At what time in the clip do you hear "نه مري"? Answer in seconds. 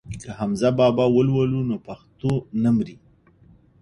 2.63-2.97